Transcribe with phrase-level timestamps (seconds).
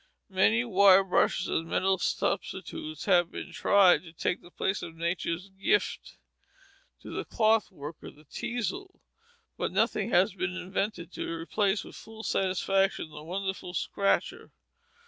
[0.29, 5.49] Many wire brushes and metal substitutes have been tried to take the place of nature's
[5.49, 6.17] gift
[7.01, 8.99] to the cloth worker, the teazel,
[9.59, 14.49] but nothing has been invented to replace with full satisfaction that wonderful scratcher.